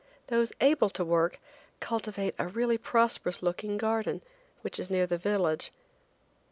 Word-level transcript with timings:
Those 0.29 0.51
able 0.61 0.89
to 0.89 1.05
work 1.05 1.39
cultivate 1.79 2.33
a 2.39 2.47
really 2.47 2.79
prosperous 2.79 3.43
looking 3.43 3.77
garden, 3.77 4.23
which 4.61 4.79
is 4.79 4.89
near 4.89 5.05
their 5.05 5.19
village. 5.19 5.71